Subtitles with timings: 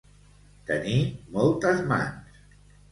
[0.69, 0.97] Tenir
[1.37, 2.39] moltes mans.